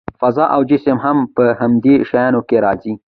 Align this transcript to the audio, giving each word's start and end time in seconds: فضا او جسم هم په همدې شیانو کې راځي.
فضا 0.21 0.45
او 0.55 0.59
جسم 0.69 0.97
هم 1.05 1.17
په 1.35 1.43
همدې 1.59 1.95
شیانو 2.09 2.41
کې 2.47 2.57
راځي. 2.65 2.93